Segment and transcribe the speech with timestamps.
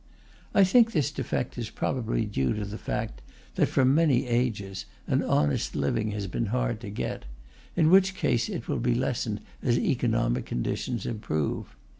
[0.55, 3.21] I think this defect is probably due to the fact
[3.53, 7.25] that, for many ages, an honest living has been hard to get;
[7.75, 11.75] in which case it will be lessened as economic conditions improve.